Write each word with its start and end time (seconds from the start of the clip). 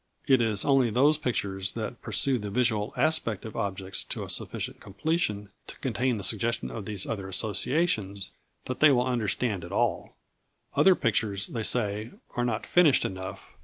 It 0.25 0.41
is 0.41 0.65
only 0.65 0.89
those 0.89 1.19
pictures 1.19 1.73
that 1.73 2.01
pursue 2.01 2.39
the 2.39 2.49
visual 2.49 2.91
aspect 2.97 3.45
of 3.45 3.55
objects 3.55 4.03
to 4.05 4.23
a 4.23 4.31
sufficient 4.31 4.79
completion 4.79 5.49
to 5.67 5.77
contain 5.77 6.17
the 6.17 6.23
suggestion 6.23 6.71
of 6.71 6.85
these 6.85 7.05
other 7.05 7.27
associations, 7.27 8.31
that 8.65 8.79
they 8.79 8.89
understand 8.89 9.63
at 9.63 9.71
all. 9.71 10.15
Other 10.75 10.95
pictures, 10.95 11.45
they 11.45 11.61
say, 11.61 12.09
are 12.35 12.43
not 12.43 12.65
finished 12.65 13.05
enough. 13.05 13.45